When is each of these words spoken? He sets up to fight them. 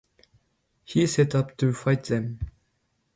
He 0.83 1.05
sets 1.05 1.35
up 1.35 1.57
to 1.57 1.73
fight 1.73 2.05
them. 2.05 2.39